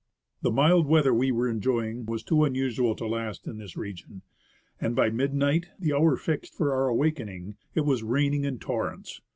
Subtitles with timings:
[0.41, 4.23] The mild weather we were enjoying was too unusual to last in this region,
[4.79, 9.21] and by midnight— the hour fixed for our awakening— it was raining in torrents.